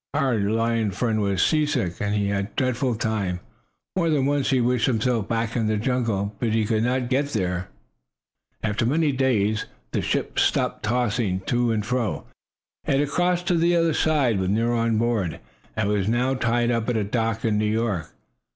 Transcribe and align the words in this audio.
Our 0.15 0.39
lion 0.39 0.89
friend 0.89 1.21
was 1.21 1.43
seasick, 1.45 2.01
and 2.01 2.15
he 2.15 2.29
had 2.29 2.45
a 2.47 2.55
dreadful 2.55 2.95
time. 2.95 3.39
More 3.95 4.09
than 4.09 4.25
once 4.25 4.49
he 4.49 4.59
wished 4.59 4.87
himself 4.87 5.27
back 5.27 5.55
in 5.55 5.67
the 5.67 5.77
jungle, 5.77 6.35
but 6.39 6.53
he 6.53 6.65
could 6.65 6.81
not 6.81 7.07
get 7.07 7.27
there. 7.33 7.67
After 8.63 8.83
many 8.83 9.11
days 9.11 9.67
the 9.91 10.01
ship 10.01 10.39
stopped 10.39 10.81
tossing 10.81 11.41
to 11.41 11.71
and 11.71 11.85
fro. 11.85 12.25
It 12.87 12.99
had 12.99 13.09
crossed 13.09 13.45
to 13.49 13.55
the 13.55 13.75
other 13.75 13.93
side, 13.93 14.39
with 14.39 14.49
Nero 14.49 14.75
on 14.75 14.97
board, 14.97 15.39
and 15.75 15.87
was 15.87 16.07
now 16.07 16.33
tied 16.33 16.71
up 16.71 16.89
at 16.89 16.97
a 16.97 17.03
dock 17.03 17.45
in 17.45 17.59
New 17.59 17.71
York. 17.71 18.11